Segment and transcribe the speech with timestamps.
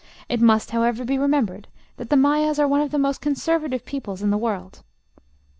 [0.27, 1.67] It must, however, be remembered
[1.97, 4.81] that the Mayas are one of the most conservative peoples in the world.